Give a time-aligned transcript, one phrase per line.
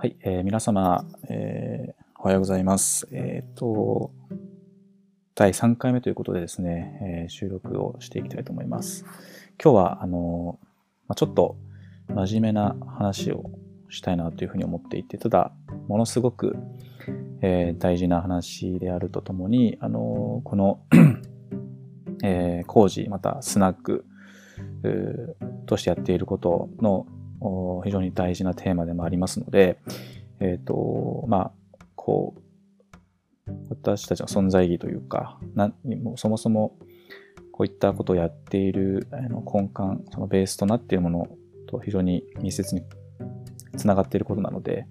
[0.00, 3.06] はい、えー、皆様、えー、おはようございます。
[3.12, 4.10] えっ、ー、と、
[5.34, 9.04] 第3回目ということでですね、えー、収録をしていきたいと思います。
[9.62, 10.58] 今日は、あの
[11.06, 11.58] まあ、ちょっと
[12.08, 13.50] 真面目な話を
[13.90, 15.52] したいなというふうに思っていて、ただ、
[15.86, 16.56] ものすごく、
[17.42, 20.80] えー、大事な話であるとともに、あのこの
[22.24, 24.06] えー、工事、またスナック
[25.66, 27.06] としてやっていることの
[27.84, 29.78] 非常に大事なテーマでもありますので、
[30.40, 31.52] えっ、ー、と、まあ、
[31.94, 32.40] こう、
[33.68, 36.76] 私たちの存在意義というか、なもそもそも
[37.52, 41.28] こういったことをやっているあの根幹、そのベースとなっているもの
[41.68, 42.82] と非常に密接に
[43.76, 44.86] つながっていることなので、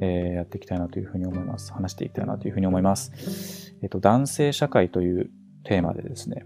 [0.00, 1.72] えー、やっていきたいなというふうに思います。
[1.72, 3.74] 話していきたいなというふうに思います。
[3.82, 5.30] えっ、ー、と、男性社会という
[5.64, 6.44] テーマでですね、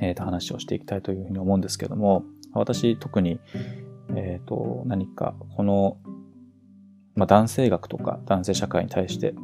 [0.00, 3.40] えっ、ー、と、話をしていきたいというふうに思うんですけども、私特に、
[4.16, 5.98] えっ、ー、と、何かこの、
[7.14, 9.34] まあ、男性学とか男性社会に対して、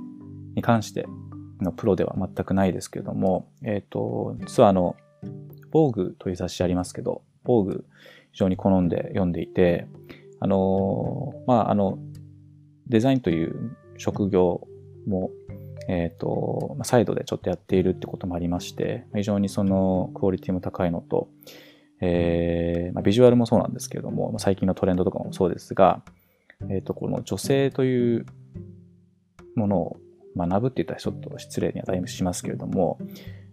[0.55, 1.07] に関して
[1.61, 4.97] のプロでは全くないですけれども、えっ、ー、と、実はあの、
[5.71, 7.85] 防具という雑誌ありますけど、防具
[8.33, 9.87] 非常に好んで読んでいて、
[10.41, 11.99] あの、まあ、あの、
[12.87, 14.67] デザインという職業
[15.07, 15.31] も、
[15.89, 21.29] えっ、ー、と、サイドでちょっとやっているってこともありまして、非常にそのクオリティも高いのと、
[22.01, 26.03] えー、まあ、ビジュアルもそうなんですけれども、最近のトレンドとかもそうですが、
[26.63, 28.27] えっ、ー、と、この女性という
[29.55, 29.97] ものを
[30.37, 32.99] 学ぶって言ったらちょっと失礼にはだいぶしますけれども、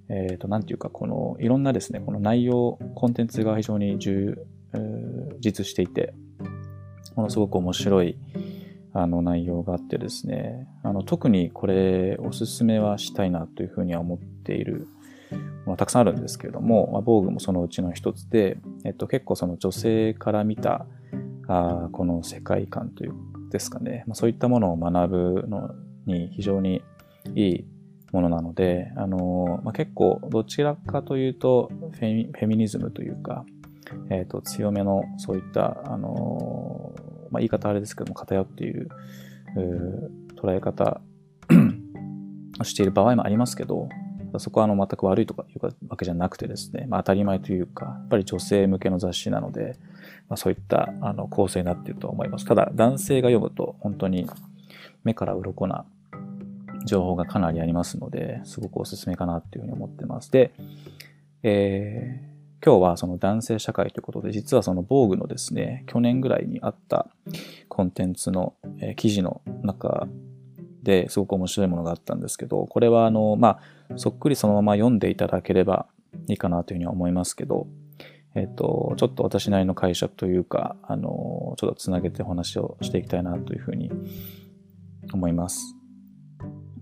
[0.10, 4.46] えっ、ー、と、なんていうか、この、いろんなですね、この内容、コンテンツが非常に充
[5.40, 6.14] 実していて、
[7.16, 8.18] ものすごく面白い、
[8.98, 14.88] あの内容があってですね、あの特にこれおすすめはしたいなというふうには思っている
[15.66, 20.86] ものたくさんあるんですけれども、まあ、防具もそのうちの一つで、えっと、結構その女性から見た
[21.48, 23.14] あこの世界観という
[23.52, 25.10] ですかね、まあ、そういったものを学
[25.42, 25.70] ぶの
[26.06, 26.84] に非常に
[27.36, 27.66] いい
[28.12, 33.46] ものなので、あのまあ、結構どちらかというとフェミニズムというか、
[34.10, 36.94] えっと、強めのそういった、あの
[37.32, 38.90] まあ、言い方あれですけども偏っている
[40.36, 41.02] 捉え方
[42.60, 43.90] をしている場合もありますけど、
[44.40, 49.78] そこはあの全く悪いとかいうわけじゃなくてですね、まあ、当たり前というか、やっぱり女性向けの雑誌なので、
[50.30, 52.46] まあ、そういったあの構成になっていると思います。
[52.46, 54.28] ただ、男性が読むと本当に
[55.04, 55.86] 目から鱗な
[56.86, 60.32] 情報がかなりありますので、すごくおすすめかなっていうふうに思ってます。
[60.32, 60.52] で、
[61.44, 67.08] えー、今日はその男性社会ということで、実はその防具のですね、去年ぐらいにあった
[67.68, 70.08] コンテンツの、えー、記事の中
[70.86, 73.60] ですごく面白いものがあったんですけど、これはあの、ま
[73.90, 75.88] あ、そっくりそのまま読んでいただければ
[76.30, 77.68] いいかなというふうには思いますけど、
[78.36, 83.92] えっと、ちょっと私なりの解釈というか、あの、ちょっとつなげてお話をしていきたいなというふうに
[85.12, 85.76] 思います。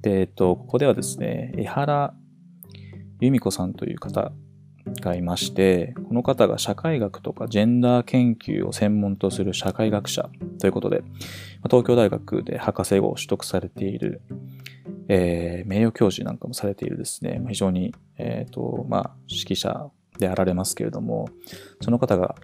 [0.02, 2.14] で、えっと、ここではですね、江原
[3.20, 4.34] 由美子さんという方
[5.02, 10.30] がいまして、この方が社会学とかジェンダー研究を専門とする社会学者
[10.60, 11.04] ということで、
[11.70, 14.22] 東京大学で博士号を取得されている、
[15.08, 19.90] えー、名誉教授なんかもされているですね、非常に、えっ、ー、と、まあ、指揮者
[20.20, 21.30] であられますけれども、
[21.82, 22.36] その方が、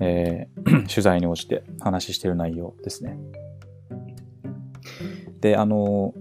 [0.00, 3.18] えー、 取材に応じて話している内容ですね。
[5.40, 6.14] で、あの、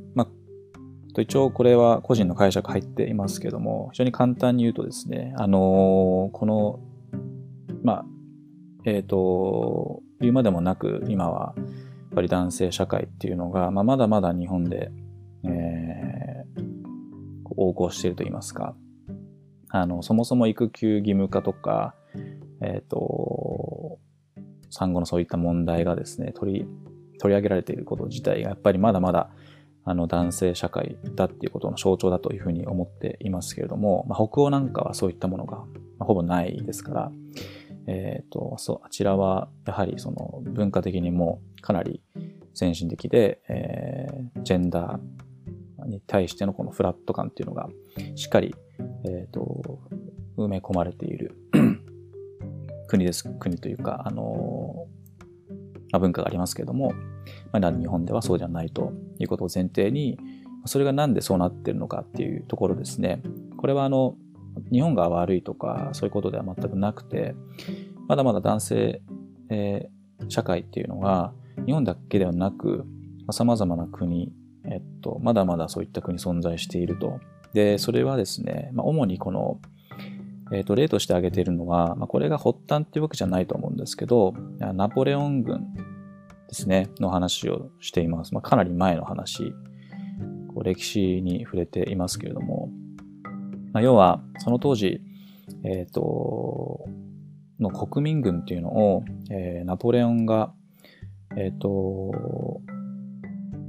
[1.22, 6.79] 一応これは個人の解釈入っていますけども、非常に簡単に言うとですね、あのこの、
[7.84, 8.06] まあ、
[8.85, 11.66] えっ、ー、と、言うまでもなく、今は、やっ
[12.16, 14.91] ぱり男性社会っていうのが、まあ、まだまだ日本で、
[15.44, 16.63] えー、
[17.57, 18.75] 横行していると言いますか、
[19.69, 21.95] あの、そもそも育休義務化とか、
[22.62, 24.00] えっ、ー、と、
[24.69, 26.68] 産後のそういった問題がですね、取り、
[27.19, 29.30] 取り上げられていること自体がやっぱりまだまだ
[29.85, 35.63] あの男性社会だっていうことの象徴だというふうに思っていますけれども、まあ、北欧なんかはそういったものが、
[36.00, 37.12] ほぼないですから、
[37.88, 42.01] えっ、ー、と、そう、あちらはやはりその文化的にもかなり
[42.53, 47.69] 先進的で、えー、ジェンダーに対してのこのフラット感っていうのが
[48.15, 48.56] しっかり、
[49.06, 49.80] えっ、ー、と、
[50.38, 51.35] 埋め込まれている
[52.88, 53.30] 国です。
[53.39, 54.88] 国というか、あの
[55.94, 56.94] まあ、文化がありますけれども、
[57.51, 60.18] まだ日本ではそうじゃないということを前提に、
[60.66, 63.22] それがなんでそうなってるのかっていうところですね。
[63.57, 64.16] これはあの、
[64.72, 67.36] 日本が悪いとかそういうことでは全くなくて、
[68.07, 69.01] まだまだ男性、
[69.50, 71.31] えー、社会っていうのが
[71.66, 72.86] 日本だけではなく、
[73.31, 74.34] 様々な国、
[74.66, 77.19] えっと、まだまだそういった国存在していると。
[77.54, 79.60] で、それはですね、まあ、主にこの、
[80.51, 85.74] えっと、例として挙げているのは、まあ、これが発端っていうわけじゃないと思うんですけど、ナポレオン軍
[86.48, 88.34] ですね、の話をしています。
[88.34, 89.54] まあ、かなり前の話、
[90.54, 92.69] こう歴史に触れていますけれども、
[93.72, 95.01] まあ、要は、その当時、
[95.63, 96.86] えっ、ー、と、
[97.60, 100.54] の国民軍っていうのを、えー、ナポレオンが、
[101.36, 102.62] えっ、ー、と、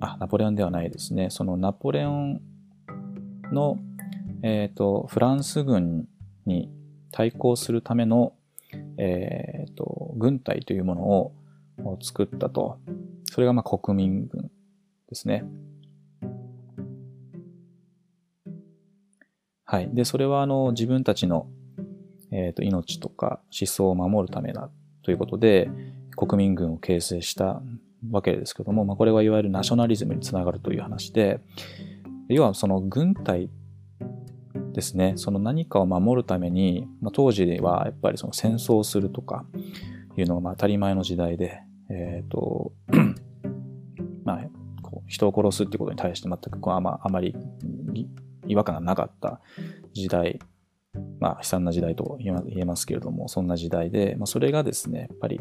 [0.01, 1.31] あ、ナポレオンではないですね。
[1.31, 2.41] そのナポレオン
[3.53, 3.79] の、
[4.43, 6.07] えっ、と、フランス軍
[6.47, 6.71] に
[7.11, 8.35] 対抗するための、
[8.99, 12.79] えっ、と、軍隊というものを作ったと。
[13.25, 14.51] それがまあ国民軍
[15.09, 15.45] ですね。
[19.65, 19.91] はい。
[19.93, 21.49] で、それはあの自分たちの、
[22.31, 24.71] えーと、命とか思想を守るためだ
[25.03, 25.71] ということで、
[26.17, 27.61] 国民軍を形成した
[28.11, 31.41] わけですけども、まあ、これはいわゆるナショナリズムにつながるという話で、
[32.29, 33.51] 要はその軍隊
[34.75, 39.47] ですね、その何かを守るために、まあ、当時ではやっぱりその戦争をするとか
[40.17, 41.61] いうのがまあ当たり前の時代で、
[41.91, 42.73] え、ー、と、
[44.25, 44.45] まあ、
[44.83, 47.37] こう人を殺すっていうことに対して全くこうあまあまり
[48.47, 49.41] 違和感がなかった
[49.93, 50.41] 時代、
[51.21, 55.41] まあ悲惨な時代と言えますけれども、そんな時代で、まあ、それがですね、やっぱり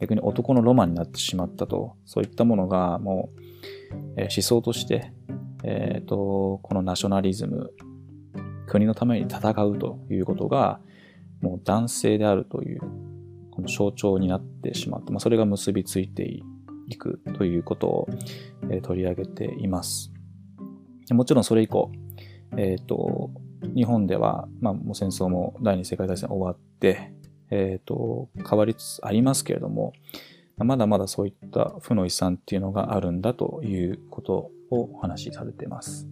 [0.00, 3.40] 逆に男のロマンになってしまったと、そういったものがもう、
[4.16, 5.12] えー、思想として、
[5.64, 7.72] え、ー、と、このナショナリズム、
[8.72, 10.80] 国のために戦うということが、
[11.42, 12.80] もう男性であるという、
[13.50, 16.26] この象徴になってしまって、まあ、それが結びついて
[16.88, 18.08] いくということを、
[18.70, 20.10] えー、取り上げています。
[21.10, 21.92] もちろんそれ以降、
[22.56, 23.30] えっ、ー、と、
[23.74, 27.12] 日本では、まあ、もう戦争も第二次世界大戦終わって、
[27.50, 29.92] えっ、ー、と、変わりつつありますけれども、
[30.56, 36.08] まだまだそういった負の遺産っていうのがあるんだということをお話しされています。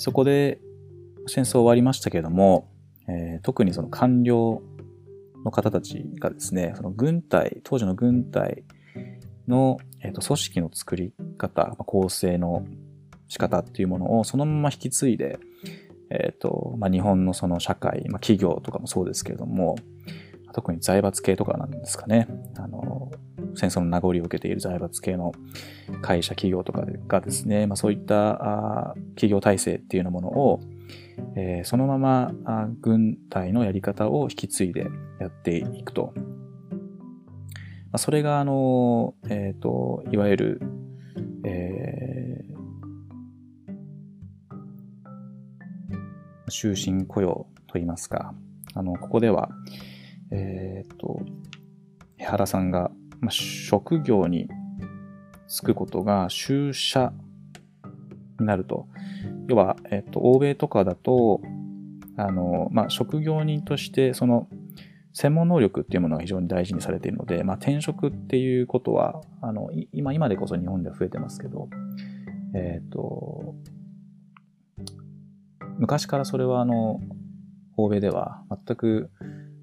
[0.00, 0.62] そこで
[1.26, 2.70] 戦争終わりましたけれども、
[3.06, 4.62] えー、特にその官僚
[5.44, 8.64] の方たちがですね、その軍隊、当時の軍隊
[9.46, 12.64] の、えーと、組織の作り方、構成の
[13.28, 15.38] 仕方っていうものをそのまま引き継いで、
[16.08, 19.76] えっ、ー、と、まあ、日本のその社会、まあ、企業とかもそうですけれども、
[20.52, 22.28] 特に財閥系とかなんですかね。
[22.56, 23.10] あの、
[23.54, 25.32] 戦争の名残を受けている財閥系の
[26.02, 30.60] 会社、企業とかがですね、まあ、そういった企業体制っていうようなものを、
[31.36, 34.86] えー、そのままあ軍隊のやり方を引き継いで
[35.20, 36.12] やっていくと。
[37.92, 40.60] まあ、それが、あの、えっ、ー、と、いわゆる、
[41.44, 48.32] えー、終身雇用といいますか、
[48.74, 49.50] あの、ここでは、
[50.30, 51.20] えっ、ー、と、
[52.18, 52.90] 江原さんが、
[53.20, 54.48] まあ、職業に
[55.48, 57.12] 就くことが就社
[58.38, 58.86] になると。
[59.48, 61.40] 要は、えっ、ー、と、欧米とかだと、
[62.16, 64.48] あの、まあ、職業人として、その、
[65.12, 71.68] 専門能力っていうものが非常に大事にされているので、まあ、転職っていうことは、あの、今、今でこそ日本では増えてますけど、
[72.54, 73.54] えっ、ー、と、
[75.78, 77.00] 昔からそれはあの、
[77.76, 79.10] 欧米では全く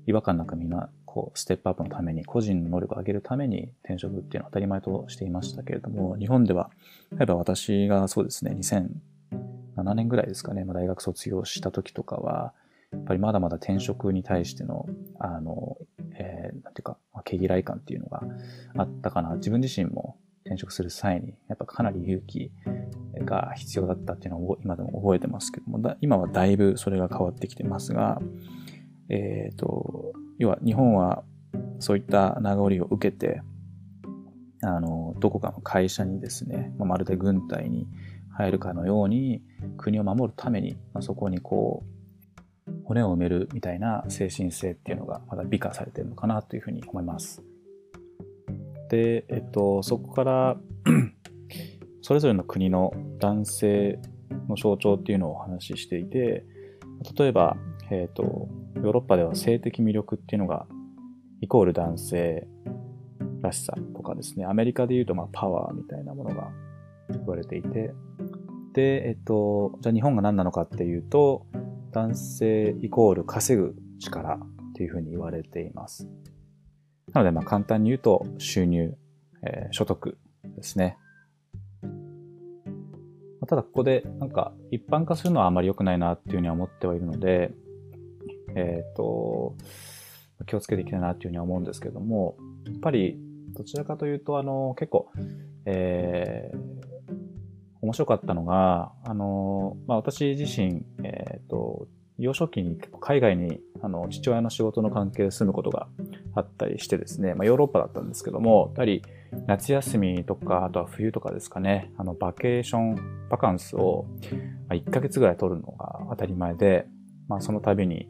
[0.07, 6.71] 違和感なくみんな、こう、ステップアップのために、個人の能力を上げるために転職っていうのは当たり前としていましたけれども、日本では、
[7.11, 12.53] 例えば私がそうですね、2007年ぐらいですかね、まあ、大学卒業した時とかは、
[12.93, 14.85] やっぱりまだまだ転職に対しての、
[15.19, 15.77] あの、
[16.13, 18.23] えー、なんていうか、毛嫌い感っていうのが
[18.77, 19.35] あったかな。
[19.35, 22.49] 自分自身も転職する際に、やっぱかなり勇気
[23.25, 28.21] が必要だったっていうのを今でも覚えてますけども、今はだいぶそれが変わってきてますが、
[29.09, 29.96] えっ、ー、と、
[30.39, 31.23] 要は日本は
[31.79, 33.41] そういった名残を受けて、
[34.63, 37.87] あの、どこかの会社にですね、まあ、まるで軍隊に
[38.31, 39.41] 入るかのように
[39.77, 41.97] 国を守るために、まあ、そこにこう、
[42.83, 47.41] 骨を埋めるみたいな精神性っていうのがまだ美化されてるのかなというふうに思います。
[48.89, 50.57] で、えっと、そこから
[52.01, 53.99] それぞれの国の男性
[54.47, 56.45] の象徴っていうのをお話ししていて、
[57.17, 57.57] 例えば、
[57.91, 58.47] えっ、と、
[58.83, 60.65] ヨーロッパでは性的魅力っていうのが、
[61.41, 62.47] イコール男性
[63.41, 66.49] らしさとかですね、アメリカで言うと、まあ、パワーみたいなものが
[67.09, 67.93] 言われていて、
[68.73, 71.45] で、えっと、じゃあ日本が何なのかっていうと、
[71.91, 74.39] 男性イコール稼ぐ力っ
[74.73, 76.07] ていうふうに言われています。
[77.13, 78.95] なので、まあ簡単に言うと、収入、
[79.43, 80.17] えー、所得
[80.55, 80.97] ですね。
[83.47, 87.51] ただここでなんか一般化するのはあまり良くないなっていうふうには思ってはいるので、
[88.57, 89.55] えっ、ー、と、
[90.45, 93.17] 気をつけていきたいなっていうふうには思うんですけども、やっぱり
[93.55, 95.09] どちらかというと、あの、結構、
[95.65, 96.57] えー、
[97.81, 101.87] 面白かったのが、あの、まあ、私自身、えっ、ー、と、
[102.17, 105.87] 幼少期に海外に、あの、父親の仕事の関係で住むことが
[106.33, 109.03] あったりしてですね、まあ、ヨーロッパだったんですけども、やっぱり
[109.45, 114.07] 夏休みとか、あとは冬とかですかね、あの、バケーション、バカンスを
[114.69, 116.87] 1ヶ月ぐらい取るのが当たり前で、
[117.27, 118.07] まあ、その度に、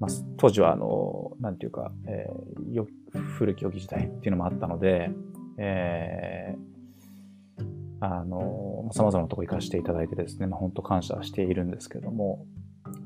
[0.00, 2.86] まあ、当時はあの、なんていうか、えー、
[3.36, 5.10] 古き良き時代っていうのもあったので、
[5.58, 12.46] えー、あの、様々なとこ行かせていただいてですね、まあ、本当感謝しているんですけども、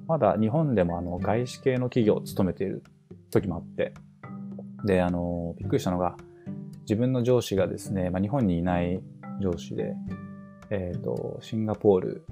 [0.07, 2.83] まだ日本でもあの、外資系の企業を勤めている
[3.31, 3.95] 時もあって、
[4.85, 6.17] で、あの、びっくりしたのが、
[6.83, 9.01] 自分の上司がですね、まあ、日本にいない
[9.41, 9.95] 上司で、
[10.71, 12.27] えっ、ー、と、シンガポール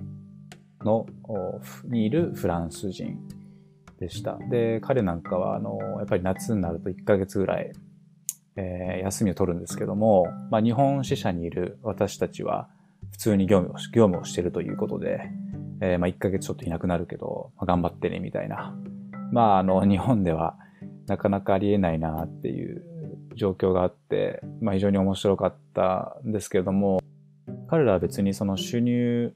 [0.81, 1.07] の、
[1.85, 3.19] にいるフランス人
[4.01, 4.39] でした。
[4.51, 7.73] で、彼なんかは、あの、やっぱり夏になると1ヶ月ぐらい、
[8.57, 12.69] えー、休みを取るんですけども、まあ、日本支社にいる私たちは、
[13.13, 15.21] 普通に業務を、業務をしてるということで、
[15.83, 18.75] えー、まあ、1ヶ月ちょっといなくなるけど、まあ、頑張ってね、みたいな。
[19.33, 20.57] まあ、あの、日本では、
[21.07, 22.85] なかなかありえないなっていう
[23.35, 27.01] 状況があって、まあ、非常に面白かったんですけれども、
[27.69, 29.35] 彼らは別にその収入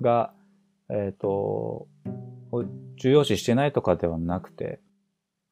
[0.00, 0.32] が、
[0.88, 1.88] えっ、ー、と、
[2.96, 4.80] 重要視してないとかではなくて、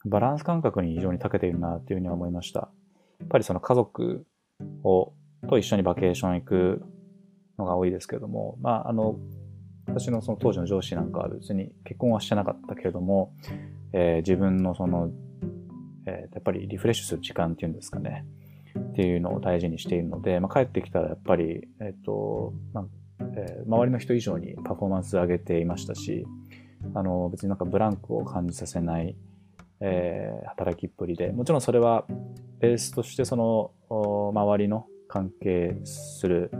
[0.04, 2.70] バランス感覚に非常に長けているなっていうふうに思いました。
[3.20, 4.26] やっぱりその家族
[4.84, 5.12] を、
[5.48, 6.82] と一緒にバケーション行く
[7.58, 9.16] のが多いですけれども、まあ、あの、
[9.86, 13.34] 私のその当時の上司なんかは別に結婚はしてなかったけれども、
[13.92, 15.10] えー、自分のその、
[16.06, 18.24] えー、やっぱりリフレッシュする時間っていうんですかね、
[18.78, 22.84] っていうのを大事にしているので、まあ、帰ってきたらやっぱり、えっ、ー、と、まあ
[23.36, 26.24] えー、周りの人以上にパフォーマンス上げていましたし、
[26.94, 29.16] あの、別になんかブランクを感じさせない、
[29.80, 32.06] えー、働きっぷりで、もちろんそれは
[32.60, 33.72] ベースとしてその、
[34.32, 36.50] 周りの関係する、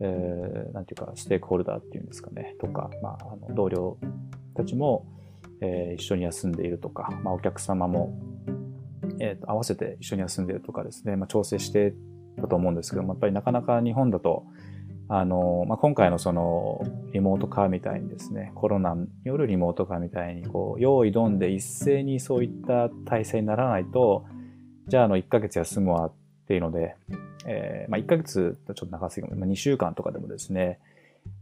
[0.00, 3.98] えー、なんていうか、ステークホルダーっていうんですかね、とか、まあ、あの同僚
[4.54, 5.06] たちも、
[5.60, 8.18] えー、一緒に休んでいるとか、まあ、お客様も、
[9.20, 11.94] えーと、合わせて一緒に休んでいるとかですね、まあ、調整して
[12.40, 14.44] たと思うんですけども、やっぱりなかなか日本だと、
[15.08, 24.24] あの、まあ、今回のそのリモート化みたいにですね、コロナによるリモート化みたいに、こう、用意どんで一斉にそういった体制にならないと、
[24.88, 26.12] じゃああの1ヶ月休むわっ
[26.46, 26.96] ていうので、
[27.46, 30.78] えー、まあ、1ヶ月ちょっと長すぎる、まあ、2週間とかでもですね、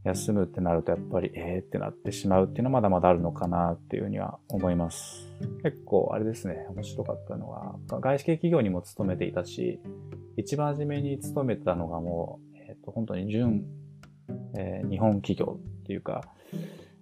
[0.05, 5.26] 休むってなるとやっぱりええー、ってなってしまうっていうのはまだまだあるのかなっていうふうには思います。
[5.62, 9.81] 結構あれですね、面白かったのは、外資系企業にも勤めていたし、
[10.37, 12.50] 一番初めに勤めたのがもう
[12.85, 13.65] と本当に純、
[14.57, 16.23] えー、日本企業っていうか、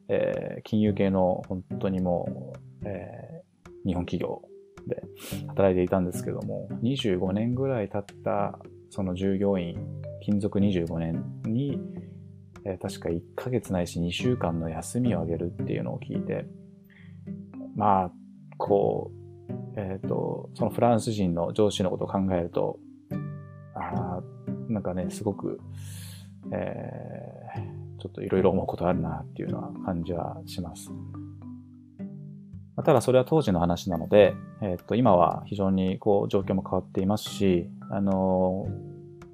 [0.08, 4.42] えー、金融系の本当にもう、えー、日本企業
[4.86, 5.02] で
[5.48, 8.58] 働いていたんですけども、25年ぐらい経った
[8.90, 9.76] その従業員、
[10.20, 11.80] 勤続25年に、
[12.64, 16.46] えー、確か1ヶ月ないし2週間の休みをあげるっていうのを聞いて、
[17.76, 18.12] まあ、
[18.56, 19.18] こう、
[19.76, 22.78] えっ、ー、と、そのフランス人の上司のことを考えると、
[23.74, 24.22] ああ、
[24.68, 25.60] なんかね、すごく、
[26.52, 30.90] えー、ちょっといろいろ思うことあるなっていうような感じはします。
[32.84, 38.66] ただそれは当時の話なので、えっ、と、今は非常にこう状況も変わっていますし、あの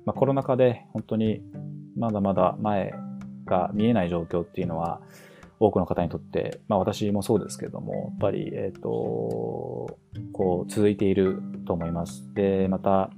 [0.06, 1.42] まあ、コロナ禍で本当に
[1.96, 2.94] まだまだ前
[3.44, 5.00] が見えない状況っていうのは、
[5.60, 8.88] 多くの方にとって、まあ私もそうですけれども、やっぱり、えっ、ー、と、
[10.32, 12.32] こう続いていると思います。
[12.34, 13.10] で、また、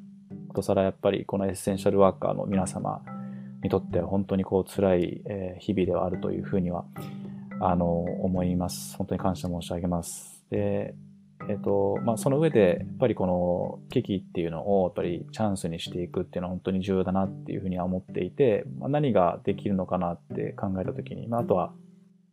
[0.56, 3.02] ことさらやっぱりこのエッセンシャルワーカーの皆様
[3.62, 5.22] にとっては本当にこう辛い
[5.58, 6.86] 日々ではあるというふうには
[7.60, 8.96] あの思います。
[8.96, 10.44] 本当に感謝申し上げます。
[10.50, 10.94] で、
[11.50, 21.72] えっ、と、まあ、その上で、やっぱりこの危機っていうのをやっぱりチャンスにしていくっていうのは本当に重要だなっていうふうには思っていて、まあ、何ができるのかなって考えたときに、まあ、あとは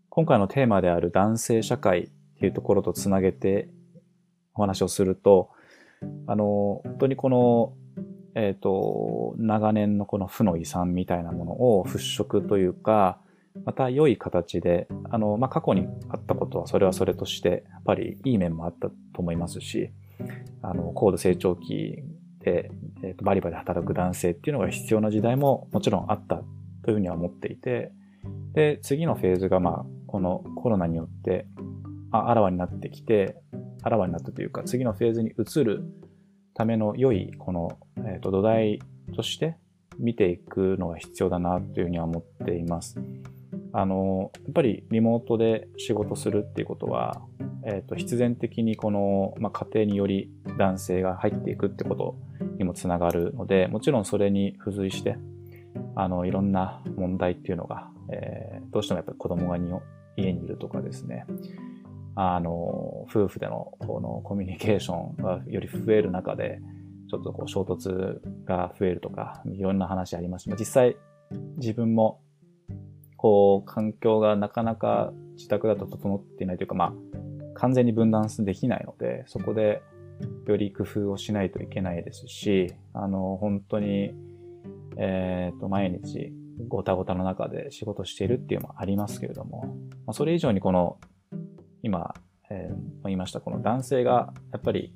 [0.10, 3.70] 今回のテーマである男性社会っていうところとつなげて
[4.54, 5.50] お話をすると、
[6.28, 7.74] あの、本当にこの
[8.36, 13.20] えっ、ー、と、長年のこの負の遺産みたいなものを払拭というか、
[13.66, 19.92] また良い形で、あの、まあ、過去にあったことはそれはそれとして、やっぱりいい面もあったと思いますし、
[20.62, 22.04] あの、高度成長期
[22.40, 22.72] で、
[23.04, 26.42] えーと、バリバリ働く男性っていうのが必要な時代ももちろんあった
[26.84, 27.92] というふうには思っていて、
[28.54, 31.46] で、次のフェーズが、まあ、このコロナによって、
[32.12, 33.36] あ、あらわになってきて、
[33.84, 35.84] あらわになったというか、次のフェーズに移る
[36.54, 38.80] ための良い、この、え、ー、と、土台
[39.16, 39.58] として
[39.98, 43.00] 見ていくのが必要だなというふうには思っています。
[43.72, 47.22] あの、やっぱりリモートで仕事するっていうことは、
[47.66, 50.30] え、ー、と、必然的にこの、まあ、家庭により
[50.60, 52.16] 男性が入っていくってこと
[52.58, 55.18] にもつながるので、もちろんそれに付随して、
[55.96, 59.58] あの、いろんな問題っていうのが、えー、どうしてもやっぱり子供が
[60.18, 61.26] 家にいるとかですね、
[62.16, 66.60] あの、夫婦でのこのコミュニケーションがより増える中で、
[67.10, 70.56] ちょっとこう衝突が増えるとか、いろんな話ありました。
[70.56, 70.98] 実際、
[71.58, 72.22] 自分も、
[73.18, 76.94] こう、環境がなかなか自宅だと整っていないというか、まあ、
[77.56, 79.82] 完全に分断できないので、そこで
[80.48, 84.14] より工夫をしないといけないですし、あの、本当に、
[84.98, 86.32] えっ、ー、と、毎日
[86.68, 89.66] ごたごたの中で仕事しているっていうのもありますけれども、
[90.06, 90.98] まあ、それ以上にこの
[91.84, 92.16] 今、
[92.50, 94.94] えー、言いましたこの男性がやっぱり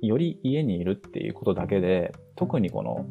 [0.00, 3.06] より家にいるっていうことだけで特にこの、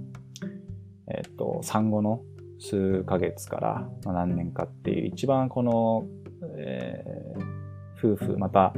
[1.12, 2.22] えっ、ー、と産後の
[2.60, 6.06] 数ヶ月から何年かっていう一番この、
[6.58, 8.74] えー、夫婦また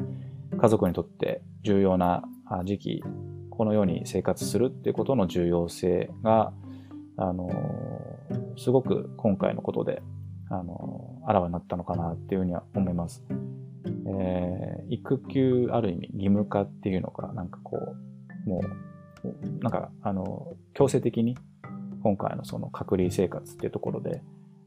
[0.59, 2.23] 家族にとって重要な
[2.65, 3.03] 時期
[3.49, 6.51] このように生活するっていうことの重要性が
[7.17, 7.49] あの
[8.57, 10.01] すごく今回のことで
[10.49, 13.23] あのあらわになったのかなっていうふうには思います。
[14.19, 17.95] えー、育休ある意味義務化っていうのか、なんかこ
[18.45, 18.61] う、も
[19.23, 21.37] う、なんか、あの、強制的に
[22.03, 24.21] 今回のその隔離生活っていうところで、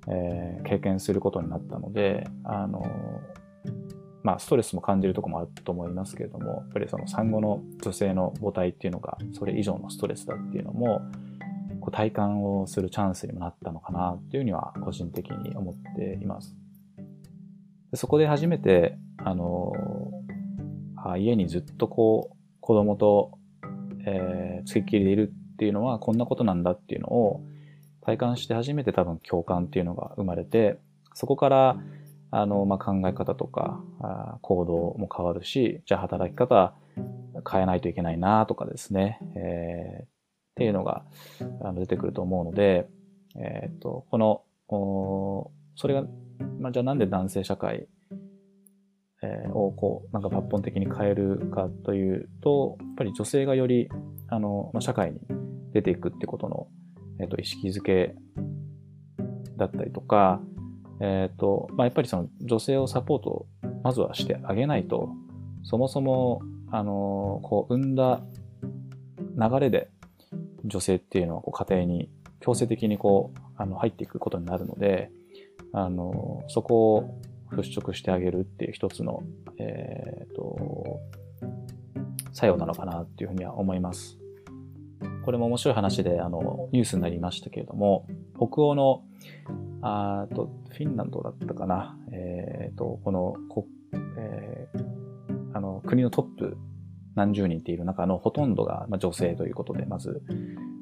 [0.09, 2.85] えー、経験することになったので、あの、
[4.23, 11.01] まあ、ストレスも感じるとこもあると思いますけれども、やっぱりその産後の女性の母体っていうのが、それ以上のストレスだっていうのも、
[11.81, 16.57] こう体感をするチャンスにもなったのかなっていうには個人的に思っています。
[17.95, 19.73] そこで初めて、あの、
[20.97, 23.39] あ家にずっとこう、子供と、
[24.07, 27.45] えー、つきっきりでいるっていうのはこんなことなんだっていうのを
[28.01, 30.79] 体感して初めて多分共感っていうのが生まれて、
[31.15, 31.77] そこから、
[32.31, 36.75] あの、まあ、考え方とかあ、行動も変わるし、じゃあ働き方
[37.51, 40.09] 変えないといけないなとかですね、えー、っ
[40.57, 41.05] ていうのが
[41.75, 42.89] 出てくると思うので、
[43.37, 46.05] えっ、と、この、それが
[46.61, 47.89] まあ、じゃあなんで男性社会、
[49.23, 53.89] えー、をこう、なんか抜本的に変えるかというと、やっぱり女性がより、
[54.29, 55.21] あの、まあ、社会に
[55.73, 56.67] 出ていくってことの、
[57.21, 58.15] えっ、ー、と、意識づけ
[59.57, 60.41] だったりとか、
[61.01, 63.47] えっ、ー、と、まあ、やっぱりその女性をサポート、
[63.83, 65.11] まずはしてあげないと、
[65.63, 68.23] そもそも、あの、こう、生んだ
[69.37, 69.91] 流れで
[70.65, 75.11] 女性っていうのはこう家庭に強制的にこう、あの、入っていくことになるので、
[75.73, 79.23] あの、そこを払拭してあげるっていう一つの、
[79.59, 81.01] えっ、ー、と、
[82.33, 84.19] 作用なのかなっていうふうには思います。
[85.25, 88.07] これも面白い話で、あの、ニュースになりましたけれども、
[88.37, 89.03] 北欧の、
[89.83, 93.67] あと、フィンランドだったかな、えっ、ー、と、この、こ
[94.17, 96.57] えー、あの、国のトップ
[97.15, 100.23] 何十人っている中のほとんどが女性ということで、まず、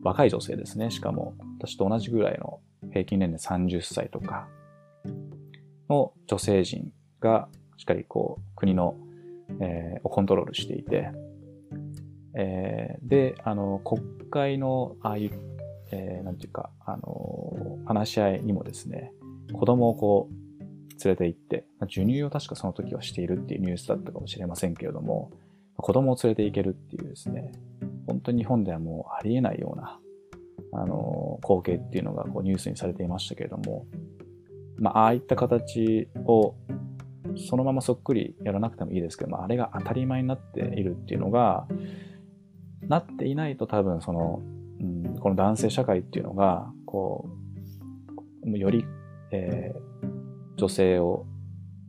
[0.03, 0.90] 若い女性ですね。
[0.90, 4.48] しかも、私と同じぐらいの平均年齢30歳とか、
[5.88, 8.96] の女性陣がしっかりこう国の、
[9.60, 11.10] えー、をコントロールしていて、
[12.34, 15.32] えー、で、あの、国会のああいう、
[15.90, 19.12] えー、なんていうか、あの、話し合いにもですね、
[19.52, 20.34] 子供をこう、
[21.04, 25.30] 連れて行って、授乳を確かその時はしているっていうニュースだったかもしれませんけれども、
[25.76, 27.52] 子供を連れて行けるっていうですね、
[28.06, 29.98] 本当に日本ではもうありえないような、
[30.72, 33.86] あの、光景っていうのがこうニュースにされていましたけれども、
[34.81, 36.55] まあ、ああいった形を
[37.37, 41.66] そのままそっくりやらなくてもいいですけど、まあ、れが当たり前になっているっていうのが、
[42.88, 44.43] なっていないと多分その、
[44.81, 47.29] うん、この男性社会っていうのが、こ
[48.45, 48.85] う、より、
[49.31, 51.27] えー、女性を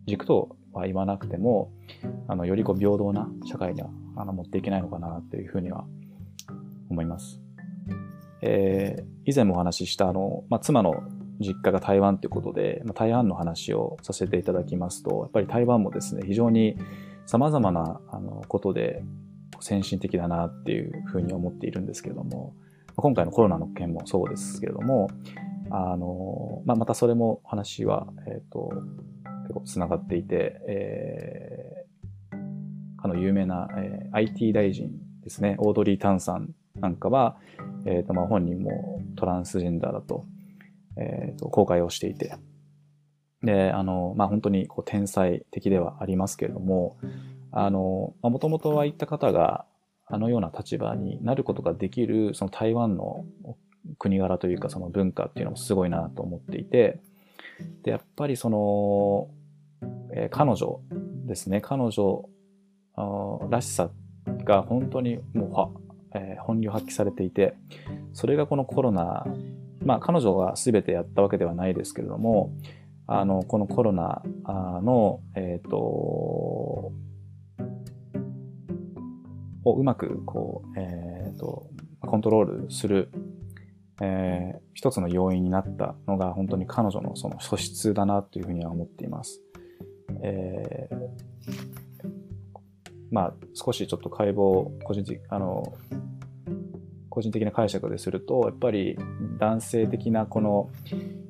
[0.06, 1.72] 軸とは言わなくても、
[2.28, 5.86] あの、よりこう平等な社会にはあの持っていけないのかなというふうには
[6.90, 7.42] 思います。
[8.42, 11.04] えー、以前もお話ししたあの、まあ、妻の
[11.42, 16.78] 実家が台湾ということで、まあ、台湾の話をさせていただきますと、やっぱり台湾もですね、非常に
[17.26, 19.04] 様々なあのことで
[19.60, 22.54] 先進的だなっていうふうに思っているんですけれども、
[22.96, 25.10] 今回のコロナの件もそうですけれども、
[25.70, 28.70] あの、まあ、またそれも話は、えっ、ー、と、
[29.44, 32.38] 結構繋がっていて、えー、
[33.04, 34.92] あの有名な、えー、IT 大臣
[35.24, 37.38] ですね、オードリー・タンさんなんかは、
[37.86, 40.26] えっ、ー、と、まあ、本人もトランスジェンダーだと
[40.98, 42.36] えー、と公開をしていて、
[43.44, 46.98] で、あの、まあ、本当にこう天才的ではありますけれども、
[47.52, 49.66] あの、もともとは言った方が、
[50.14, 53.26] あのような立場になることができる、その台湾の
[53.98, 57.00] 国柄というか、その文化っていうのもすごいなと思っていて、
[57.84, 59.30] で、やっぱりその、
[60.14, 60.82] えー、彼女
[61.26, 62.30] ですね、彼女
[63.50, 63.90] らしさ
[64.44, 65.70] が本当にもうは、
[66.14, 67.56] えー、本領発揮されていて、
[68.14, 69.26] それがこのコロナ
[69.86, 72.54] まあ彼女が全てやったわけではないですけれども、
[73.08, 74.22] あの、このコロナ
[74.82, 76.92] の、えっ、ー、と、
[79.64, 81.68] をうまくこう、えーと、
[82.00, 83.12] コントロールする、
[84.02, 89.42] えー、一つの要因になったのが本当に彼女のその素質だなというふうには思っています。
[90.24, 91.10] えー、
[93.12, 95.74] まあ少しちょっと解剖個人的あの
[97.12, 98.98] 個人的な解釈でするとやっぱり
[99.38, 100.70] 男性的なこの、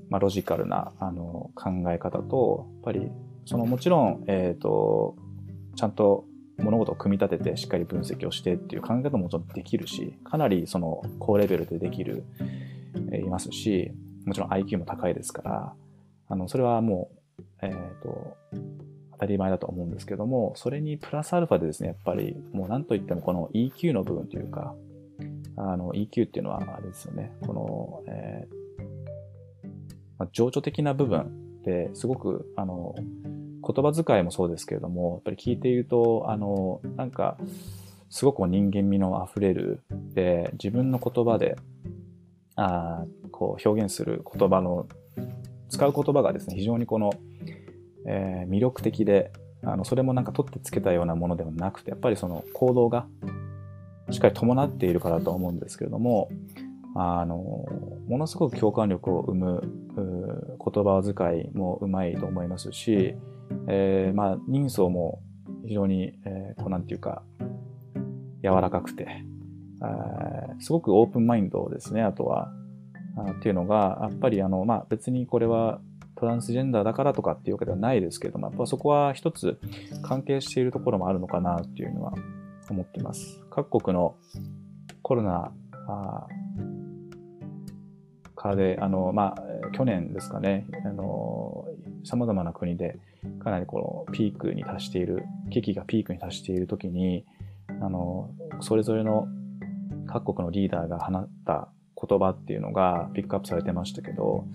[0.09, 3.11] まあ、ロジカルなあの考え方とやっぱり
[3.45, 5.17] そのもちろん、えーと
[5.75, 6.25] ちゃんと
[6.61, 12.23] 物事を組み立ててしっかり分析をしてっていう考え方ももちろんできるし、かなりその高レベルでできる、
[13.11, 13.91] えいますし、
[14.25, 15.73] もちろん IQ も高いですから、
[16.27, 18.37] あの、それはもう、えっ、ー、と、
[19.13, 24.75] 当たり前だと思うんですけども、それにプラスアルファでですね、やっぱりもう何と言ってもこの EQ の部分というか、
[25.57, 28.61] あの EQ っていうのはあれですよね、この、えー
[30.21, 37.37] まあ、情緒的な部分ですごく、あの、言葉遣いもそうですけれども、やっぱり聞いていると、あの、なんか、
[38.09, 39.81] すごく人間味の溢れる、
[40.13, 41.55] で、自分の言葉で、
[42.55, 44.87] あこう表現する言葉の、
[45.69, 47.11] 使う言葉がですね、非常にこの、
[48.05, 49.31] えー、魅力的で、
[49.63, 53.07] あの、それもなんか取ってつけたようなものではなくて、やっぱりその行動が
[54.11, 56.29] しっかり伴っているからと思うんですけれども、
[56.95, 57.65] あの、
[58.07, 63.15] ものすごく共感力を生む言葉遣いもうまいと思いますし、
[63.67, 65.21] えー、まあ、人相も
[65.65, 67.23] 非常に、えー、こうなんていうか、
[68.43, 69.23] 柔らかくて、
[69.83, 72.51] えー、すごくオープンマインドですね、あとは。
[73.17, 75.81] あっていうのが、やっぱりあの、まあ、別にこれは
[76.15, 79.59] トランスジェンダーだからとかっていうわけではないですけども、やっぱそこは一つ
[80.01, 82.13] 関係しているところもあるのかなっていうのは
[82.69, 83.40] 思っています。
[83.51, 84.15] 各国の
[85.01, 85.51] コロナ
[88.35, 91.65] 禍で、あの、まあ、去年ですかね、あの、
[92.05, 92.97] 様々な国で
[93.43, 97.25] かなりこのピークに達している、危機がピークに達している時に、
[97.81, 99.27] あの、それぞれの
[100.07, 101.67] 各国のリーダーが放った
[102.07, 104.45] 言葉っていうのがピックアップされてましたけど、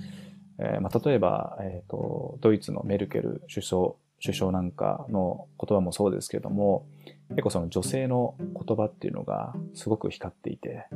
[0.59, 3.93] えー、まあ、例えば、えっ、ー、と、ドイツのメルケル首相、
[4.25, 6.87] 首相なんかの言葉もそうですけども、
[7.31, 10.87] 結構その女性の言葉っていうのがすごく光っていて、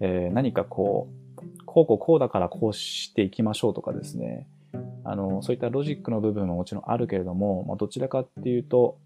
[0.00, 4.46] えー、何かこう、こうこうこうだからこうしていきましょうとかですね、
[5.04, 8.98] あの、そういったロジックの部分ももちろんあるけれども、まあ、どちらかっていうと、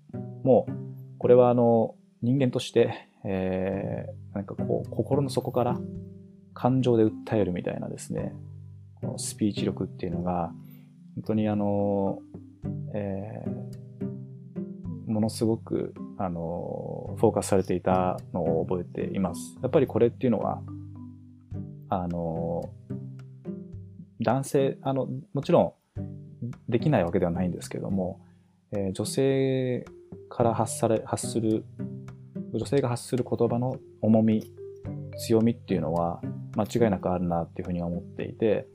[0.44, 0.72] もう、
[1.18, 5.78] これはあの、人間として、えー、なんかこう、心の底から
[6.54, 8.34] 感情で訴えるみたいなですね、
[9.00, 10.52] このスピーチ力っていうのが、
[11.14, 12.18] 本当にあの、
[12.94, 13.85] えー、
[15.06, 19.58] ものすごく、あの、フォーカスされていたのを覚えています。
[19.62, 20.62] やっぱりこれっていうのは、
[21.88, 22.70] あの、
[24.20, 26.02] 男性、あの、もちろん
[26.68, 28.20] できないわけではないんですけども、
[28.72, 29.84] えー、女性
[30.28, 31.64] から発され、発する、
[32.52, 34.52] 女性が発する言葉の重み、
[35.18, 36.20] 強みっていうのは
[36.56, 38.66] 間違いなくあるなっていうふうに思っていて、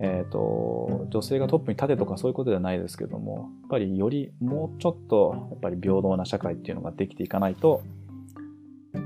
[0.00, 7.82] えっ、ー、と、女性がトップに立てとかそういうことではないですけども、やっぱりよりもうちょっと、やっぱり平等な社会っていうのができていかないと、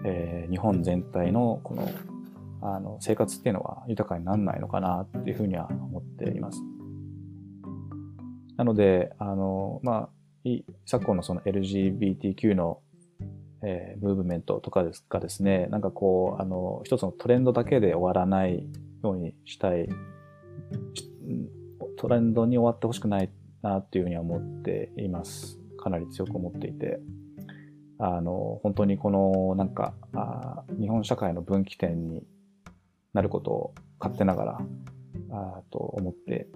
[0.04, 1.90] えー、日本全体のこの
[2.62, 6.62] あの生活っていうのは豊かにならないのかなっていうふうには思っています。
[8.56, 10.08] なので、あの、まあ、
[10.86, 12.80] 昨今のその LGBTQ の、
[13.62, 18.66] えー、ムーブメントとかですかですね、なんかこう、あの、一つのトレンドだけで終わらない
[19.02, 19.88] ようにしたい、
[21.96, 23.30] トレンドに終わってほしくない
[23.62, 25.58] なっていうふうには思っています。
[25.78, 27.00] かなり強く思っていて。
[27.98, 32.26] あの、本当にこの、なんか、あ日本社会の分岐点に
[33.12, 34.60] なることを勝手ながら、
[35.30, 36.48] あと思って、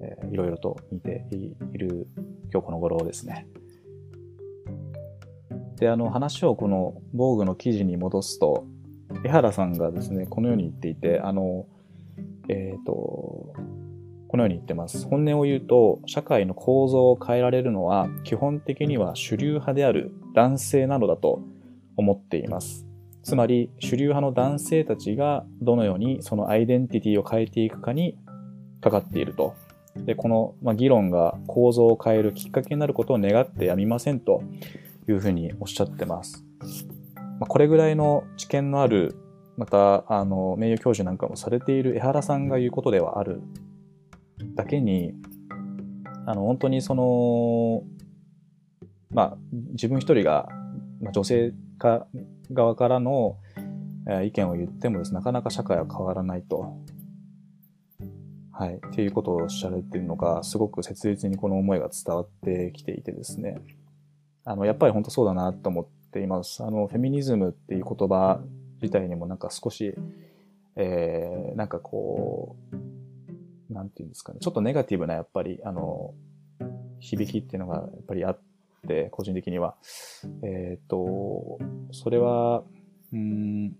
[0.00, 2.06] えー、いろいろと見ている
[2.52, 3.46] 今日この頃ですね。
[5.76, 8.64] で、あの話をこの防具の記事に戻すと、
[9.24, 11.66] 江原さんがですね、このように言っていて、あの、
[12.48, 15.06] えっ、ー、と、このように言ってます。
[15.06, 21.42] 本音を言うと、社会の構造を変えられるのは、基本的には主流派である男性なのだと
[21.96, 22.86] 思っています。
[23.22, 28.18] つまり主流派の男性たちがどのようにそのアイデンティティを変えていくかに
[28.80, 29.54] かかっていると。
[29.96, 34.42] で、この、ま議論が構造を変えるきっかけになることを願ってやみませんと
[35.08, 36.44] いうふうにおっしゃってます。
[37.38, 39.14] まあ、これぐらいの知見のある、
[39.62, 43.40] また、あの、名誉教授なんかもされている江原さんが言うことではある
[44.56, 45.14] だけに、
[46.26, 47.84] あの、本当にその、
[49.10, 49.36] まあ、
[49.70, 50.48] 自分一人が、
[51.00, 52.08] まあ、女性か
[52.50, 53.36] 側からの
[54.24, 56.76] 意見を言ってもです、ね、なかなか社会は変わらないと。
[58.50, 58.80] はい。
[58.84, 63.60] っていうことをおっしゃられているのが、すごく切実にこの思いが伝わってきていてですね。
[64.44, 66.64] あの、やっぱり本当そうだなと思っています。
[66.64, 68.40] あの、フェミニズムっていう言葉
[68.82, 69.94] 自体にもなんか少し、
[70.76, 72.56] えー、なんかこ
[73.70, 76.14] う、なんていうんですかね、ちょっとネガティブなやっぱり、あの、
[77.00, 78.40] 響きっていうのがやっぱりあっ
[78.86, 79.76] て、個人的には。
[80.44, 81.58] えっ、ー、と、
[81.92, 82.64] それは、
[83.12, 83.72] うん、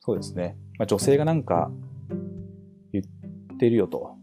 [0.00, 0.56] そうですね。
[0.78, 1.70] まあ、女性がなんか
[2.92, 4.16] 言ってるよと。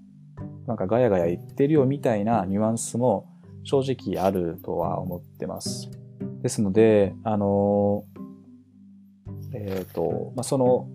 [0.67, 3.27] なんかガヤガヤ言ってるよみたいなニュアンスも
[3.63, 5.89] 正直あるとは思ってます。
[6.41, 8.05] ですので、あの、
[9.53, 10.87] えっ、ー、と、まあ、その、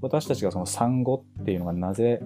[0.00, 2.20] 私たちがその産後っていうのがなぜ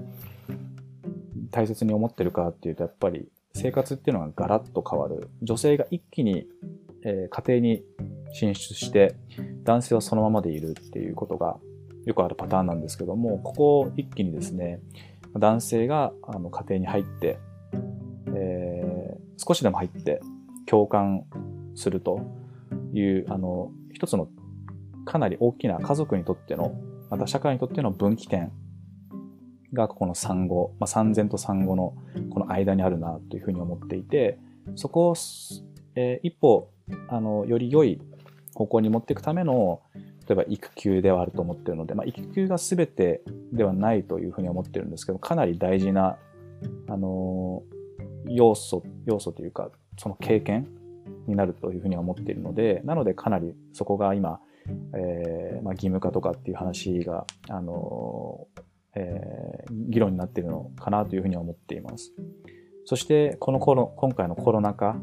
[1.51, 5.31] 大切に思ってるかっていうと、やっぱり生活っていうのがガラッと変わる。
[5.43, 6.47] 女性が一気に、
[7.05, 7.85] えー、家庭に
[8.33, 9.15] 進出して、
[9.65, 11.59] 男性はそのままでいるっていうことが
[12.05, 14.81] よくあるパターンなんですけども、ここを一気にですね、
[15.37, 17.39] 男性があの家庭に入って、
[18.35, 20.21] えー、少しでも入って
[20.67, 21.25] 共感
[21.75, 22.21] すると
[22.93, 24.29] いう、あの、一つの
[25.09, 26.75] かなり大きな家族にとっての、
[27.09, 28.53] また社会にとっての分岐点
[29.73, 31.95] がここの産後、まあ、産前と産後の
[32.31, 34.39] この間にあるなというふうに思っていて、
[34.77, 35.15] そこを、
[35.95, 36.71] えー、一歩、
[37.09, 37.99] あの、より良い
[38.55, 39.81] 方向に持っていくための、
[40.29, 43.23] 例えば育休ではあると思ってるので、まあ、育休が全て
[43.55, 46.19] ではないというふうに思ってるんですけど、かなり大事な、
[46.87, 50.69] あのー、要素、要素というか、その経験
[51.27, 54.41] になるというふうには思っているので、なのでかなりそこが今、
[54.95, 58.63] えー、まあ、義務化とかっていう話が、あのー、
[58.95, 62.13] えー、議論になっているのかなというふうに思っています。
[62.85, 64.97] そして、このコロ、今回のコロナ禍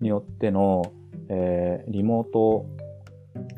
[0.00, 0.92] によっての、
[1.28, 2.66] えー、リモート、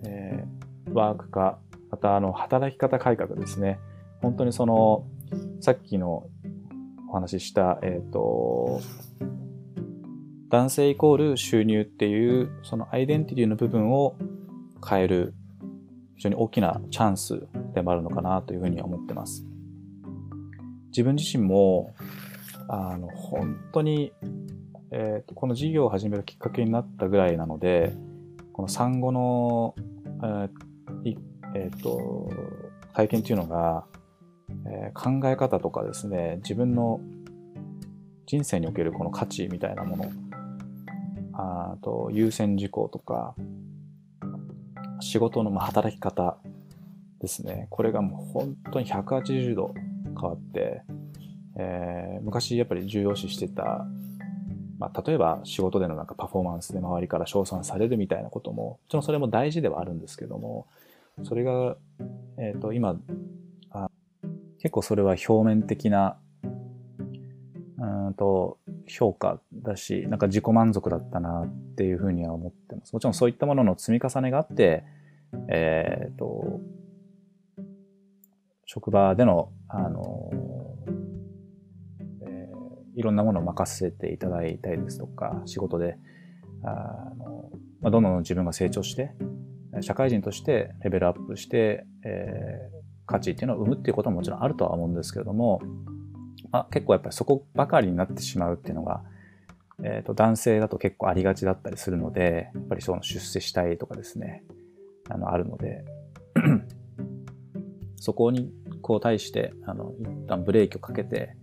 [0.05, 1.59] えー、ワーク化、
[1.91, 3.79] またあの、働き方改革ですね。
[4.21, 5.07] 本当にその、
[5.61, 6.29] さっきの
[7.09, 8.81] お話しした、えっ、ー、と、
[10.49, 14.17] 男性イコール収入っていう、そのアイデンティティの部分を
[14.87, 15.35] 変える、
[16.23, 19.45] 非常に大きなチャンスでもあるのかなというふうに思ってます。
[20.91, 21.97] 自分自身も、
[22.69, 24.13] あの、本当に、
[24.93, 27.97] えーと、この事業を始めるきっかけになったぐらいなので、
[28.53, 29.75] この産後の、
[30.23, 31.19] えー
[31.57, 32.31] えー、と
[32.93, 33.85] 体験っていうのが、
[34.67, 37.01] えー、考え方とかですね、自分の
[38.27, 40.13] 人生におけるこの価値みたいなもの、
[41.33, 43.35] あと優先事項とか、
[45.03, 46.39] 仕事の働き方
[47.21, 47.67] ですね。
[47.71, 50.83] これがもう本当に180度変わって、
[51.57, 53.87] えー、昔やっぱり重要視してた、
[54.79, 60.67] まあ、例えば仕事でのなんかパフォーマンスで周りから称賛されるみたいなことも、もちろんそれも大事ではあるんですけども、
[61.25, 61.77] それが、
[62.39, 62.97] えっ、ー、と、今
[63.71, 63.91] あ、
[64.59, 66.17] 結構それは表面的な、
[67.79, 72.93] うんと、評価だし、なんか自己満足だったなっていうふうには思ってます。
[72.93, 74.85] もちろんそういったものの積み重ねがあって、
[75.49, 76.61] えっ、ー、と、
[78.67, 80.31] 職場での、あの、
[82.23, 85.97] えー、いろんなものを任せていただいたりですとか、仕事で、
[86.63, 89.13] あの、まあ、どんどん自分が成長して、
[89.81, 95.92] 社会人としてレベルアップして、えー、価値っていうのを生むっていうことももちろんあるとは思うんですけれども、ま
[96.53, 99.03] あ、結構やっぱりそこばかりになってしまうっていうのが、
[99.83, 104.45] えっ、ー、と、男性だと結構ありがちだったりするので、やっぱりその出世したいとかですね、
[105.09, 105.85] あの、あるので
[107.97, 111.37] そこにこう対して、あの、一旦ブレーキをかけて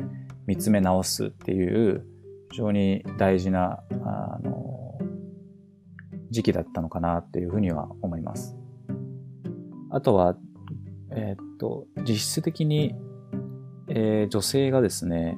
[0.45, 2.06] 見つめ直すっていう、
[2.52, 4.98] 非常に大事な、あの、
[6.32, 8.56] 時期だったのかなっていうふうには思います。
[9.91, 10.36] あとは、
[11.12, 12.95] えー、っと、実質的に、
[13.89, 15.38] えー、女性がですね、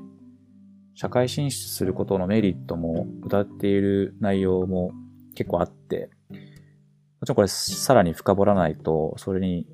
[0.96, 4.92] 社会進出することのメリットも歌っている内容も
[5.36, 9.68] 結構あって、もちろんこれさらに深掘らないと、それに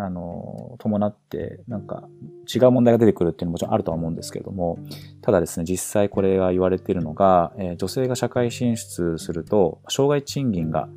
[0.00, 2.08] あの、伴って、なんか
[2.54, 4.78] 違う問題が出てくるっていうのももちろんあるとは思うんですけれども、
[5.22, 10.88] ただですね、実際これが言われているのが、えー、女性が社会進出すると、障害賃金が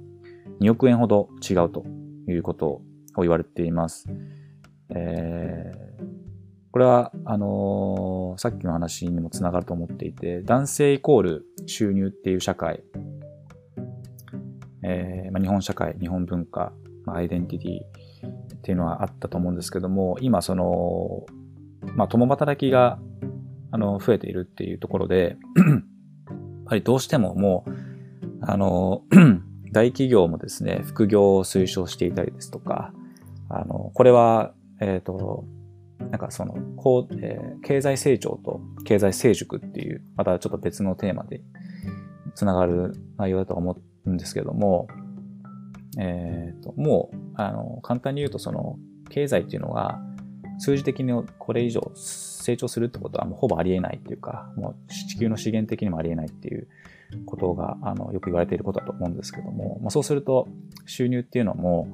[0.61, 1.83] 2億円ほど違うと
[2.27, 4.05] いうことを言われています。
[4.93, 6.10] えー、
[6.71, 12.83] これは、あのー、さっきの話にもつながると思っていて、男性イコール収入っていう社会、
[14.83, 16.73] えーまあ、日本社会、日本文化、
[17.05, 18.01] まあ、アイデンティティ、
[18.61, 21.25] っていうのはあったと思うんですけども、今その、
[21.95, 22.99] まあ、共働きが、
[23.71, 25.81] あの、増えているっていうところで、やっ
[26.67, 27.71] ぱりどうしてももう、
[28.41, 29.01] あの、
[29.73, 32.93] 大企業もですね、副業を推奨していたりですとか、
[33.49, 35.45] あの、これは、えっ、ー、と、
[36.11, 41.41] なんかその、こう、えー、経済成長と経済成熟っていう、またちょっと別のテーマで
[42.35, 44.87] つながる内容だと思うんですけども、
[45.97, 48.77] えーと、もうあの簡単に言うとその
[49.09, 49.99] 経済っていうのが
[50.57, 56.67] 数字的にこれ以上成長するってことはもうほぼありえないっていうか、もう地球の資源的にもありえないっていう
[57.25, 60.47] ことがあのよく言われていることだと思うんですけども、まあ、そうすると
[60.85, 61.87] 収入っていうのも、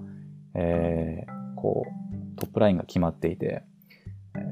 [0.54, 3.64] えー、こうトップラインが決まっていて、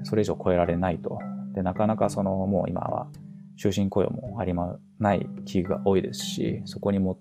[0.05, 1.19] それ以上超えられないと。
[1.53, 3.07] で、なかなかそのもう今は
[3.57, 7.19] 終身雇用もありまない企業が多いですし、そこにも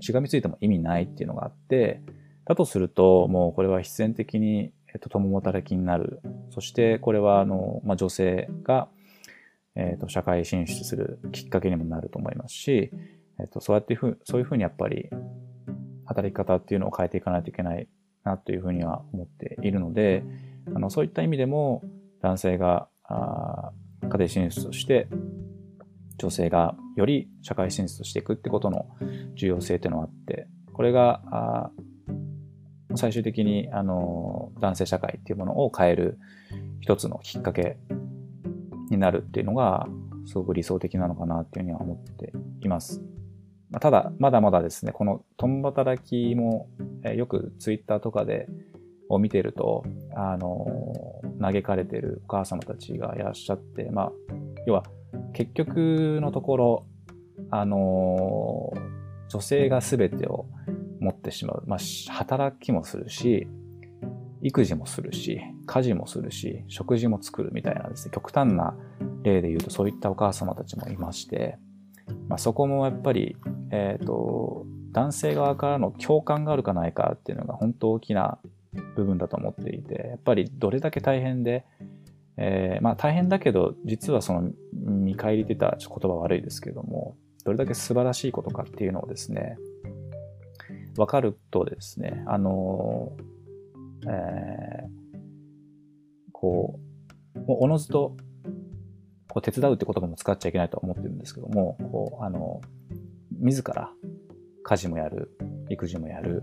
[0.00, 2.00] しがみついても意味ないっていうのがあって、
[2.46, 6.20] だとすると、もうこれは必然的に、えっと、共働きになる。
[6.50, 8.88] そしてこれは、あの、まあ、女性が、
[9.76, 12.90] えっと、社会進出するきっかけにもなると思いますし、
[13.38, 15.10] えっと、そうやってふ、そういうふうにやっぱり、
[16.06, 17.88] 働き方っていうのを変えていかないといけない
[18.24, 20.24] なというふうには思っているので、
[20.74, 21.82] あの、そういった意味でも、
[22.22, 25.08] 男性が、家庭進出して、
[26.18, 28.86] 女性がより社会進出していくってことの
[29.34, 31.70] 重要性っていうのがあって、これが、
[32.96, 36.18] 最終的に、あの、男性社会っていうものを変える
[36.80, 37.78] 一つのきっかけ
[38.90, 39.86] になるっていうのが、
[40.26, 43.02] すごく理想的なのかなっていうふうには思っています。
[43.80, 46.68] ただ、まだまだですね、この共働きも、
[47.04, 48.48] えよくツイッターとかで、
[49.08, 50.66] を見てると、あの、
[51.40, 54.12] 嘆かれてるお母様たちがいらっしゃって、まあ、
[54.66, 54.84] 要は、
[55.32, 56.86] 結局のところ、
[57.50, 58.72] あの、
[59.28, 60.46] 女性が全てを
[61.00, 61.62] 持ってしまう。
[61.66, 63.48] まあ、働きもするし、
[64.42, 68.74] 育児もするし、家事もするし、食事も作るみたいなですね、極端な
[69.22, 71.58] 例で言うとそういったお母様たちもいまして、
[72.28, 73.36] まあ、そこもやっぱり、
[73.70, 78.38] えっ、ー、と、男性側からの共感があるかないかっていうのが本当大きな
[79.00, 81.64] 部分だと思っていて、やっぱりどれだけ大変で、
[82.36, 89.56] えー、まあ大変だけど、実はその見返り出た言葉悪いですけども、どれだけ素晴らしいことかっていうのをですね、
[90.96, 93.12] わかるとですね、あの、
[94.06, 94.88] えー、
[96.32, 96.78] こ
[97.34, 98.16] う、もうおのずと、
[99.28, 102.60] こう手伝うって言葉も使っちゃいけないと思ってるんですけども、こう、あの、
[103.38, 103.92] 自ら
[104.64, 105.30] 家事もやる、
[105.70, 106.42] 育児もやる、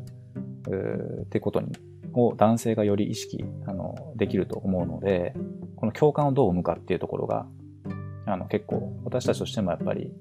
[1.22, 1.72] ってことに、
[2.18, 5.34] を男性がより意識、あの、できると思うので、
[5.76, 7.48] この共感をどう生むかっていうところが、
[8.26, 10.12] あの、結構私たちとしてもやっぱり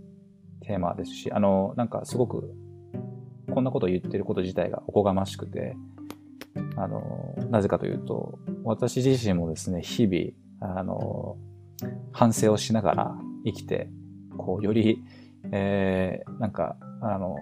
[0.61, 2.55] テーマですし、あの、なんかすごく、
[3.53, 5.77] こんなことを言ってること自体がおこがましくて、
[6.77, 11.37] あの、なぜかというと、私自身もですね、日々、あの、
[12.13, 13.89] 反省をしながら生きて、
[14.37, 15.03] こう、より、
[15.53, 17.37] えー、なんか、あの、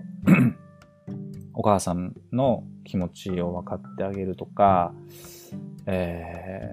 [1.55, 4.93] お母さんの気持ちを分かってあげるとか、
[5.87, 6.69] え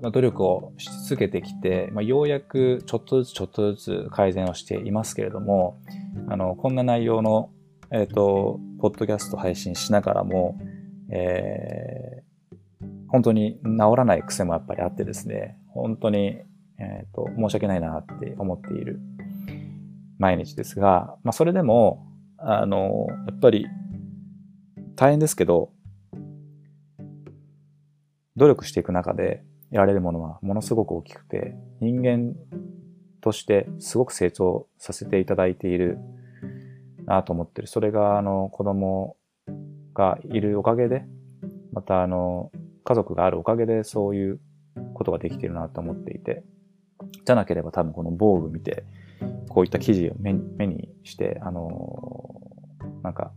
[0.00, 5.78] ー、まあ、努力をし続けてきて、まあ、ようやくちょっとずつちょっとずつ改善をしていますけれども、
[6.28, 7.50] あの、こんな内容の、
[7.90, 10.58] えっ、ー、と、ポッドキャスト配信しながらも、
[11.10, 16.40] えー、本当に治らない癖もやっぱりあってですね、本当に、
[16.78, 19.00] えっ、ー、と、申し訳ないなって思っている
[20.18, 22.06] 毎日ですが、まあ、それでも、
[22.38, 23.66] あの、やっぱり
[24.96, 25.70] 大変ですけど、
[28.36, 32.34] 努力していく中で得られるものはものすごく大きくて、人間
[33.20, 35.98] としてすごく成長させていただいている
[37.06, 37.68] なと思ってる。
[37.68, 39.16] それが、あの、子供
[39.94, 41.04] がいるおかげで、
[41.72, 42.50] また、あの、
[42.84, 44.40] 家族があるおかげでそういう
[44.94, 46.42] ことができてるなと思っていて、
[47.24, 48.84] じゃなければ多分この防具見て、
[49.48, 50.32] こういった記事を目
[50.66, 52.40] にして、あの、
[53.02, 53.32] なんか、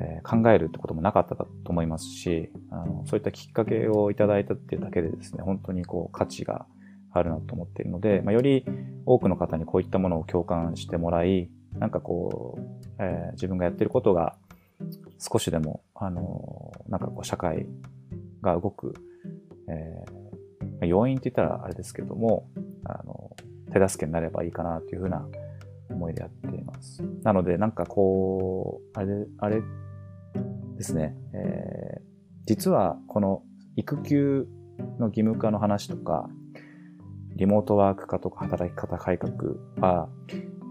[0.00, 6.66] えー、考えるってこともなかったと思いますし、あのそういったきっかけをいただいたっていうだけでですね、本当にこう価値が
[7.12, 8.64] あるなと思っているので、まあ、より
[9.04, 14.36] 多くの方にこういったものを共感してもらい、なんかこう、えー、自分がやってることが
[15.18, 17.66] 少しでも、あのー、なんかこう社会
[18.40, 18.94] が動く、
[19.68, 22.48] えー、要因って言ったらあれですけども、
[22.84, 23.36] あの、
[23.72, 25.26] 手助けになればいいかなというふうな
[25.90, 27.02] 思いでやっています。
[27.22, 29.62] なので、なんかこう、あれ、あれ
[30.80, 32.02] ですね、えー、
[32.46, 33.42] 実はこの
[33.76, 34.48] 育休
[34.98, 36.26] の義務化の話とか、
[37.36, 39.32] リモートワーク化とか働き方改革
[39.76, 40.08] は、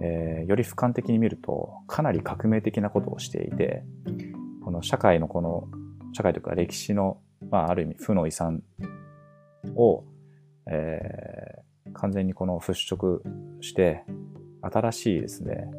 [0.01, 3.83] えー、より俯瞰的に見るとかなり革命的なことをしていて、
[4.65, 5.67] この社会のこの、
[6.13, 7.19] 社会というか歴史の、
[7.51, 8.63] まあある意味負の遺産
[9.75, 10.05] を、
[10.65, 13.19] えー、完全にこの払拭
[13.61, 14.03] して、
[14.63, 15.69] 新しいですね、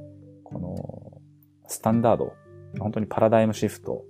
[0.45, 1.21] この
[1.67, 2.33] スタンダード、
[2.79, 4.05] 本当にパラダイムシフト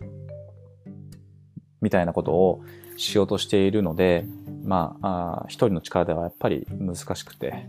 [1.81, 2.63] みたいなことを
[2.97, 4.27] しようとしているので、
[4.65, 7.67] まあ、あ一人の力ではやっぱり難しくて、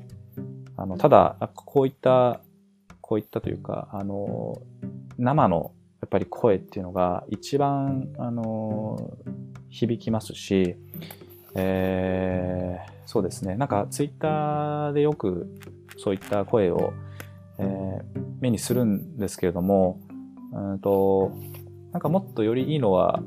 [0.78, 2.42] あの、ただ、こういった、
[3.00, 4.62] こういったというか、あの、
[5.18, 9.12] 生の、やっぱり声っていうのが一番、あの
[9.70, 10.76] 響きますし、
[11.56, 13.56] えー、そうですね。
[13.56, 15.48] なんかツイッターでよく
[15.98, 16.94] そういった声を、
[17.58, 18.02] えー、
[18.40, 20.00] 目にするんですけれども、
[20.54, 21.32] うんと、
[21.92, 23.22] なんかもっとよりいいのは、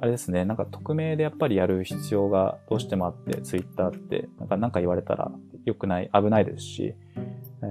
[0.00, 5.30] あれですね、なんか匿名でやっぱりやる必要がどうしてもあって、ツイッターって、なんかなんか言われたら
[5.64, 6.94] 良くない、危ないですし、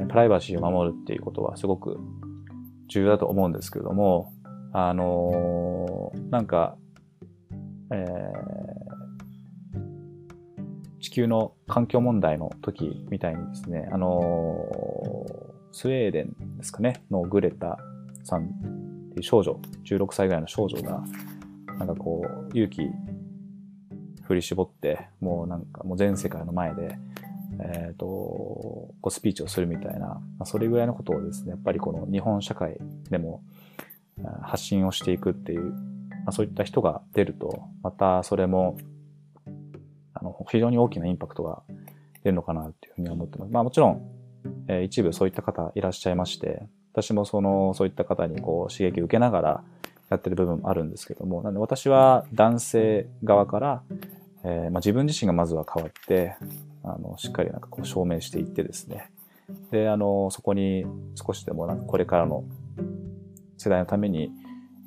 [0.10, 2.00] プライバシーを守るっていうことはすごく
[2.88, 4.34] 重要だと思うんですけれども、
[4.72, 6.78] あのー、なんか、
[7.92, 7.98] えー、
[11.00, 14.74] 地球の環境問題の時みたいにですね、あのー、
[15.72, 17.78] スウェーデンですかね、のグレタ
[18.24, 18.48] さんっ
[19.12, 21.04] ていう少女、16歳ぐらいの少女が、
[21.86, 22.90] なんかこう、勇気
[24.24, 26.98] 振り絞って、もうなんかもう全世界の前で、
[27.60, 32.78] えっ、ー、と、こうスピーチをするみたいな、まあ、それぐらいのことをですね、やっぱりこの日本社会
[33.10, 33.44] でも
[34.42, 38.78] 発信をしていくっていう、まあ、そういった人が出ると、またそれも、
[40.14, 41.64] あの、非常に大きなインパクトが
[42.24, 43.52] 出るのかなっていうふうに思ってます。
[43.52, 44.02] まあもちろん、
[44.68, 46.64] えー、一部そういった方いらっしゃいまして、
[46.94, 49.64] 私もその、そういった方にこう刺激を受けながら
[50.10, 53.84] やってる部分もあるんですけども、なんで私は男性側から、
[54.44, 56.36] えー、まあ、自分自身がまずは変わって、
[56.84, 59.10] あの、しっかりなんかこう証明していってですね。
[59.72, 60.86] で、あの、そこに
[61.16, 62.44] 少しでもなんかこれからの
[63.58, 64.32] 世代のために、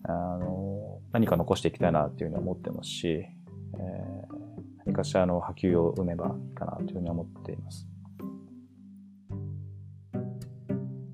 [0.04, 4.36] あの、何か残していきたいなっていうふうに思ってますし、えー、
[4.84, 7.88] 何かしらの波及を生めばいいかなというふうに思っています。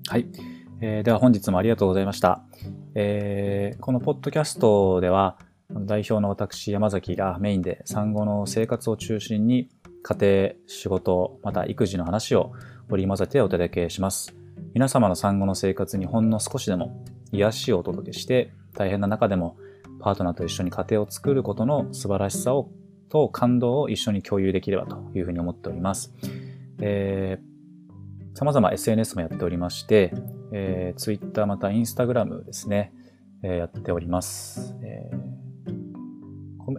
[0.09, 0.27] はい。
[0.81, 2.43] えー、では本日もありがとうございました。
[2.95, 5.37] えー、このポッドキャストでは、
[5.71, 9.69] 代表の私、山崎がメインで産後の生活を中心に
[10.03, 12.51] 家庭、仕事、また育児の話を
[12.89, 14.35] 織り交ぜてお届けします。
[14.73, 19.57] 皆様の産後の生活にほんの少しでも癒しをお届けして、大変な中でも
[19.99, 22.69] パートナーと一緒に家庭を作ることの素晴らしさを
[23.09, 26.13] と感動を一緒に共有できればというふうに思っております。
[26.79, 27.52] えー、
[28.33, 30.13] 様々 SNS もやっておりまして、
[30.51, 32.93] えー、Twitter また Instagram ですね、
[33.43, 34.75] えー、やっております。
[34.83, 35.43] えー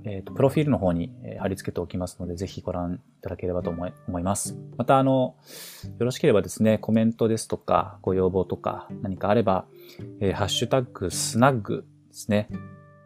[0.05, 4.57] えーと、プロフィールの方に、えー、貼り付けておきますので、ぜひご覧いただければと思い思います。
[4.77, 5.37] また、あの、
[5.99, 9.67] よろしければですね、コメントですとか、ご要望とか何かあれば、
[10.21, 12.49] えー、ハッシュタグスナッグですね、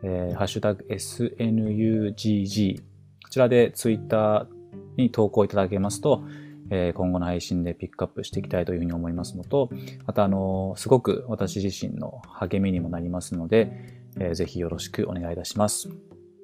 [0.03, 4.46] えー、ハッシュタグ SNUGG、こちらでツイッター
[4.96, 6.22] に投稿いただけますと、
[6.70, 9.70] えー、今後の配信でピックアップしていきたいというふうに思いますのと、
[10.06, 13.72] また、あの、すごく私自身の励みにもなりますので、
[14.18, 15.88] えー、ぜひよろしくお願いいたします。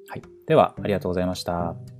[0.08, 0.22] はい。
[0.46, 1.93] では、ありがとうございました。